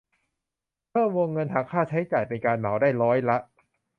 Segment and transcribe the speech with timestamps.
[0.91, 3.37] เพิ่มวงเงินหักค่าใช้จ่ายเป็นการเหมาได้ร้อยละ